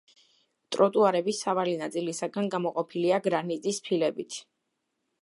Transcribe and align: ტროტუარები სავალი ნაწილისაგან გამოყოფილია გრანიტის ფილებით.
ტროტუარები 0.75 1.35
სავალი 1.41 1.77
ნაწილისაგან 1.83 2.51
გამოყოფილია 2.57 3.23
გრანიტის 3.31 3.83
ფილებით. 3.91 4.45